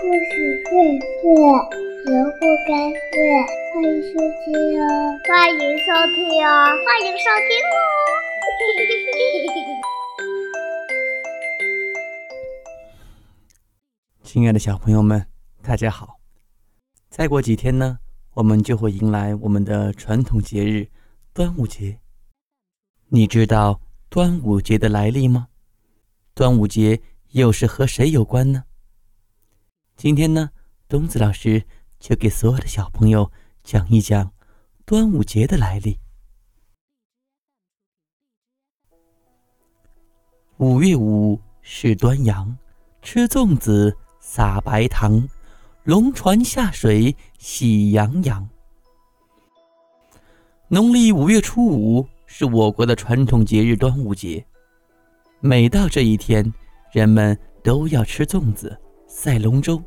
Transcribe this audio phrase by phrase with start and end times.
[0.00, 0.70] 故事荟
[1.00, 1.26] 萃，
[2.06, 3.18] 萝卜开会，
[3.74, 4.86] 欢迎收听哦！
[5.26, 6.16] 欢迎收听
[6.46, 6.48] 哦！
[6.86, 7.76] 欢迎收听哦！
[14.22, 15.26] 亲爱的小朋友们，
[15.62, 16.20] 大家好！
[17.10, 17.98] 再过几天呢，
[18.34, 20.86] 我们就会迎来我们的传统节日
[21.34, 21.98] 端午节。
[23.08, 25.48] 你知道端午节的来历吗？
[26.34, 27.00] 端午节
[27.32, 28.62] 又是和谁有关呢？
[29.98, 30.50] 今天呢，
[30.88, 31.60] 东子老师
[31.98, 33.32] 就给所有的小朋友
[33.64, 34.30] 讲一讲
[34.84, 35.98] 端午节的来历。
[40.58, 42.56] 五月五是端阳，
[43.02, 45.28] 吃粽子，撒白糖，
[45.82, 48.48] 龙船下水喜洋洋。
[50.68, 54.46] 农历五月初五是我国的传统节日端午节，
[55.40, 56.54] 每到这一天，
[56.92, 58.80] 人们都要吃粽子。
[59.10, 59.82] 赛龙舟，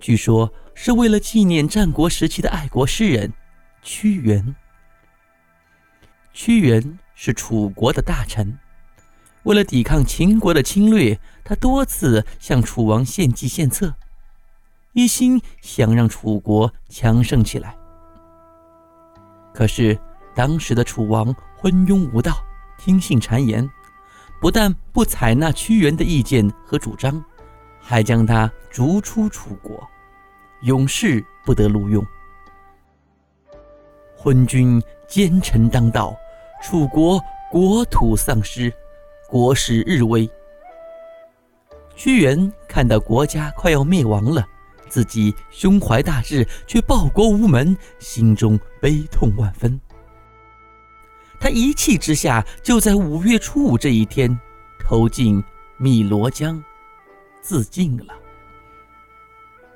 [0.00, 3.32] 据说是为了纪念战国时期的爱国诗人
[3.82, 4.54] 屈原。
[6.32, 8.56] 屈原是楚国的大臣，
[9.42, 13.92] 为了抵抗秦国的侵略，他多次向楚王献计献策，
[14.92, 17.74] 一心想让楚国强盛起来。
[19.52, 19.98] 可是
[20.36, 22.36] 当时的楚王昏庸无道，
[22.78, 23.68] 听信谗言，
[24.40, 27.24] 不但不采纳屈原的意见和主张。
[27.88, 29.82] 还将他逐出楚国，
[30.60, 32.06] 永世不得录用。
[34.14, 36.14] 昏君奸臣当道，
[36.62, 37.18] 楚国
[37.50, 38.70] 国土丧失，
[39.26, 40.28] 国势日危。
[41.96, 44.46] 屈原看到国家快要灭亡了，
[44.90, 49.80] 自己胸怀大志却报国无门，心中悲痛万分。
[51.40, 54.38] 他一气之下，就在五月初五这一天
[54.78, 55.42] 投进
[55.78, 56.62] 汨罗江。
[57.48, 58.14] 自尽了。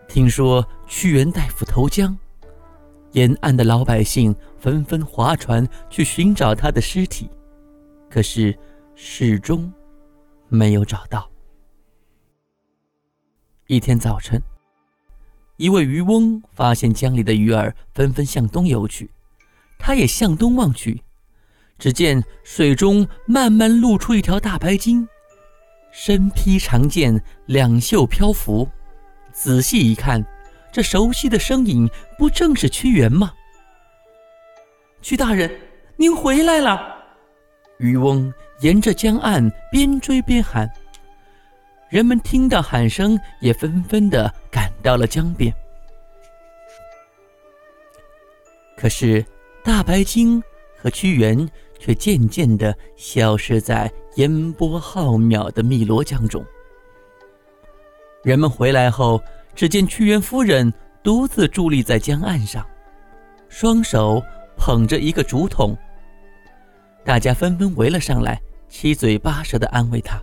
[0.07, 2.15] 听说屈原大夫投江，
[3.13, 7.31] 沿岸的老百姓纷纷划船去寻找他的尸体，
[8.11, 8.55] 可是
[8.95, 9.73] 始终
[10.51, 11.27] 没有找到。
[13.69, 14.39] 一天早晨，
[15.57, 19.11] 一位渔翁发现江里的鱼儿纷纷向东游去，
[19.79, 21.03] 他也向东望去，
[21.79, 25.09] 只见水中慢慢露出一条大白鲸。
[25.93, 28.69] 身披长剑，两袖飘拂。
[29.31, 30.25] 仔细一看，
[30.73, 31.89] 这熟悉的身影
[32.19, 33.33] 不正是屈原吗？
[35.03, 35.51] 屈大人，
[35.97, 36.97] 您回来了！
[37.79, 40.69] 渔翁沿着江岸边追边喊。
[41.91, 45.53] 人们听到喊声，也纷纷的赶到了江边。
[48.77, 49.25] 可是，
[49.63, 50.43] 大白鲸
[50.77, 51.47] 和屈原
[51.83, 53.93] 却渐渐的消失在。
[54.17, 56.45] 烟波浩渺的汨罗江中，
[58.23, 59.19] 人们回来后，
[59.55, 60.71] 只见屈原夫人
[61.03, 62.63] 独自伫立在江岸上，
[63.49, 64.23] 双手
[64.55, 65.75] 捧着一个竹筒。
[67.07, 68.39] 大家纷纷围了上来，
[68.69, 70.23] 七嘴八舌地安慰她。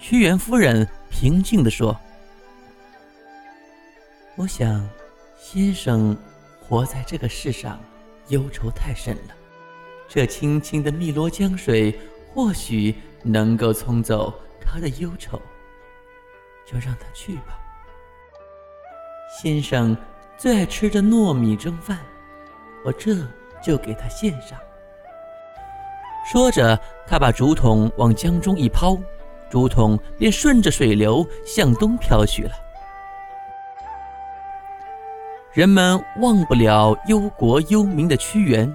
[0.00, 1.96] 屈原夫人平静地说
[4.34, 4.84] ：“我想，
[5.38, 6.16] 先生
[6.60, 7.78] 活在这个世上，
[8.30, 9.34] 忧愁太深了。”
[10.08, 11.96] 这清清的汨罗江水，
[12.34, 12.92] 或许
[13.22, 15.40] 能够冲走他的忧愁，
[16.66, 17.56] 就让他去吧。
[19.40, 19.96] 先生
[20.36, 21.98] 最爱吃的糯米蒸饭，
[22.84, 23.14] 我这
[23.62, 24.58] 就给他献上。
[26.28, 26.76] 说着，
[27.06, 28.98] 他把竹筒往江中一抛，
[29.48, 32.52] 竹筒便顺着水流向东飘去了。
[35.60, 38.74] 人们忘不了忧国忧民的屈原。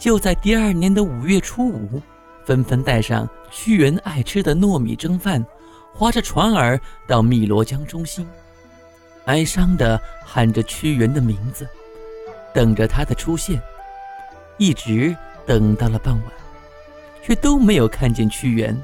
[0.00, 2.02] 就在第二年的五月初五，
[2.44, 5.46] 纷纷带上屈原爱吃的糯米蒸饭，
[5.92, 8.26] 划着船儿到汨罗江中心，
[9.26, 11.68] 哀伤地喊着屈原的名字，
[12.52, 13.62] 等着他的出现，
[14.58, 15.16] 一直
[15.46, 16.32] 等到了傍晚，
[17.22, 18.76] 却都没有看见屈原。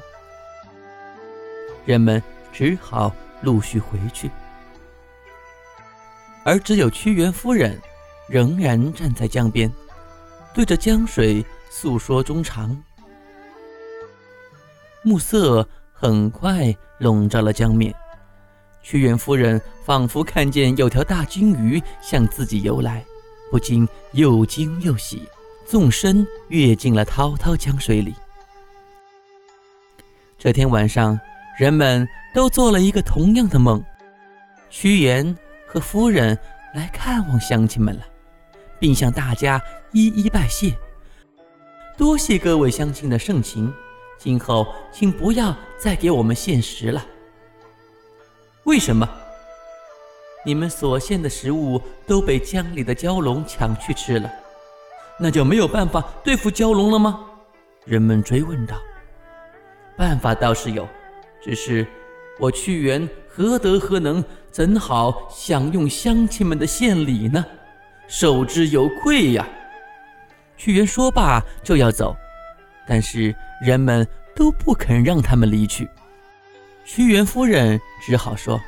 [1.83, 2.23] 人们
[2.53, 4.31] 只好陆续回去，
[6.43, 7.79] 而只有屈原夫人
[8.27, 9.71] 仍然站在江边。
[10.53, 12.75] 对着江水诉说衷肠，
[15.03, 17.93] 暮色很快笼罩了江面。
[18.83, 23.05] 屈原夫人仿佛看见有条大金鱼向自己游来，
[23.49, 25.21] 不禁又惊又喜，
[25.65, 28.13] 纵身跃进了滔滔江水里。
[30.37, 31.17] 这天晚上，
[31.57, 33.81] 人们都做了一个同样的梦：
[34.69, 35.37] 屈原
[35.71, 36.37] 和夫人
[36.75, 38.01] 来看望乡亲们了。
[38.77, 40.73] 并向大家一一拜谢，
[41.95, 43.71] 多谢各位乡亲的盛情，
[44.17, 47.05] 今后请不要再给我们献食了。
[48.63, 49.07] 为什么？
[50.43, 54.29] 你们所献的食物都被江里的蛟龙抢去吃了，
[55.19, 57.23] 那就没有办法对付蛟龙了吗？
[57.85, 58.75] 人们追问道。
[59.95, 60.87] 办法倒是有，
[61.39, 61.85] 只是
[62.39, 67.43] 我屈原何德何能，怎好享用乡亲们的献礼呢？
[68.07, 69.47] 受之有愧呀！
[70.57, 72.15] 屈原说罢就要走，
[72.87, 74.05] 但是人们
[74.35, 75.89] 都不肯让他们离去。
[76.83, 78.59] 屈原夫人只好说：“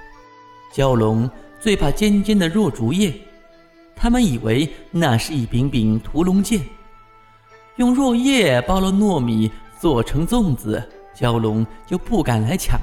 [0.73, 1.29] 蛟龙。”
[1.63, 3.13] 最怕尖尖的箬竹叶，
[3.95, 6.59] 他们以为那是一柄柄屠龙剑。
[7.77, 9.49] 用箬叶包了糯米
[9.79, 10.83] 做成粽子，
[11.15, 12.77] 蛟龙就不敢来抢。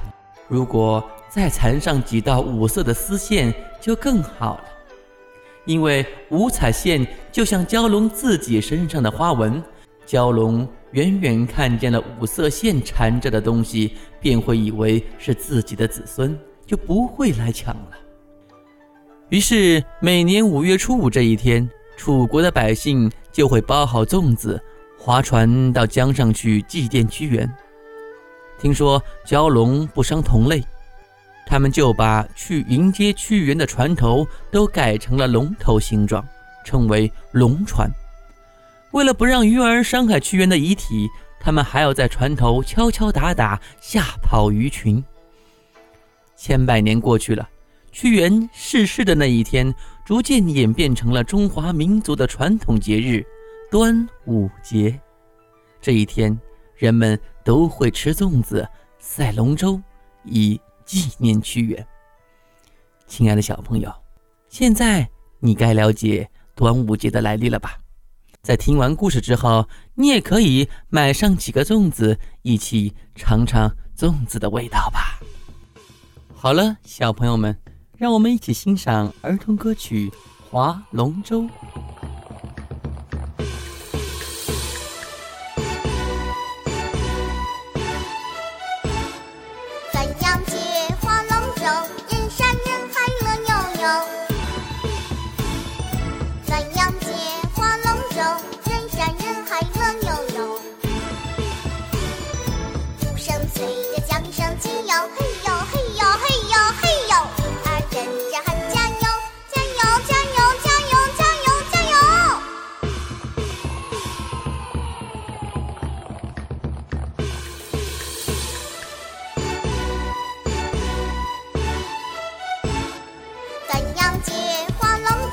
[0.47, 4.63] 如果再缠上几道五色的丝线，就更好了。
[5.65, 9.63] 因为五彩线就像蛟龙自己身上的花纹，
[10.05, 17.91] 蛟龙远远看见了五色线缠着的东西，便会以为是自己的子孙，就不会来抢了。
[19.29, 24.61] 于是，每年五月初五这一天，楚国的百姓就会包好粽子，
[24.97, 27.49] 划船到江上去祭奠屈原。
[28.59, 30.61] 听说蛟龙不伤同类，
[31.51, 36.25] 他们就把去迎接屈原的船头都改成了龙头形状，
[36.63, 37.91] 称为龙船。
[38.91, 41.09] 为了不让鱼儿伤害屈原的遗体，
[41.41, 45.03] 他们还要在船头敲敲打打，吓跑鱼群。
[46.37, 47.49] 千百年过去了。
[47.91, 49.75] 屈原逝世的那一天，
[50.05, 53.21] 逐渐演变成了中华民族的传统节日——
[53.69, 54.97] 端午节。
[55.81, 56.39] 这一天，
[56.77, 58.65] 人们都会吃粽子、
[58.99, 59.81] 赛龙舟，
[60.23, 60.57] 以
[60.91, 61.87] 纪念屈原。
[63.07, 63.89] 亲爱的小朋友，
[64.49, 65.09] 现在
[65.39, 67.77] 你该了解端午节的来历了吧？
[68.41, 69.65] 在听完故事之后，
[69.95, 75.17] 你也可以买上几个粽子，一起尝尝粽子的味道吧。
[76.33, 77.57] 好了，小朋友们。
[77.95, 80.09] 让我们一起欣赏儿童歌曲
[80.49, 81.43] 《划龙舟》。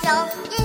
[0.08, 0.57] 划龙舟。